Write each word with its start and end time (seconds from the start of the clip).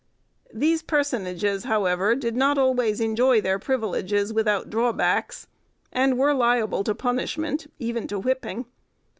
These 0.51 0.81
personages, 0.81 1.65
however, 1.65 2.15
did 2.15 2.35
not 2.35 2.57
always 2.57 2.99
enjoy 2.99 3.39
their 3.39 3.59
privileges 3.59 4.33
without 4.33 4.71
drawbacks, 4.71 5.45
and 5.91 6.17
were 6.17 6.33
liable 6.33 6.83
to 6.85 6.95
punishment, 6.95 7.71
even 7.77 8.07
to 8.07 8.17
whipping. 8.17 8.65